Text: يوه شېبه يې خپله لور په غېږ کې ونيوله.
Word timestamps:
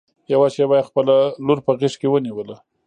يوه 0.33 0.47
شېبه 0.53 0.75
يې 0.77 0.87
خپله 0.89 1.15
لور 1.45 1.59
په 1.65 1.71
غېږ 1.79 1.93
کې 2.01 2.07
ونيوله. 2.09 2.55